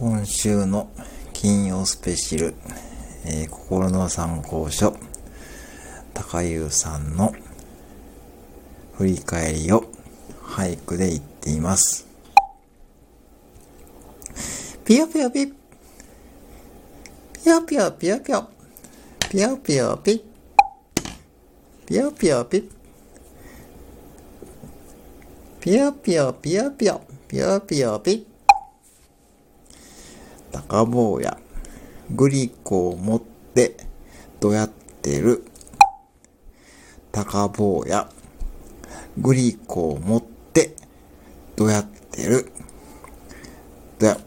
[0.00, 0.88] 今週の
[1.34, 2.54] 金曜スペシャル、
[3.26, 4.96] えー心の参考書、
[6.14, 7.34] 高優さんの
[8.94, 9.84] 振り返りを
[10.42, 12.08] 俳句で言っています。
[14.86, 15.52] ぴよぴよぴぴ
[17.50, 18.48] よぴよぴよぴよ
[19.30, 20.24] ぴよぴよぴ
[21.86, 22.70] ぴよぴよぴ
[25.60, 28.29] ぴよぴよぴよぴよぴよぴよぴ
[30.52, 31.38] 高坊や、
[32.10, 33.76] グリコを持って、
[34.40, 35.44] どうやってる。
[37.12, 38.10] 高坊や、
[39.18, 40.74] グリコを持って、
[41.56, 42.52] どうやってる。
[43.98, 44.18] どや